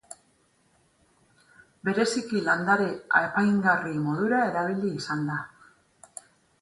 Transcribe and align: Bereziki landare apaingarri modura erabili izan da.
Bereziki 1.89 2.41
landare 2.49 2.87
apaingarri 3.21 3.93
modura 4.09 4.43
erabili 4.51 4.93
izan 5.03 5.23
da. 5.33 5.41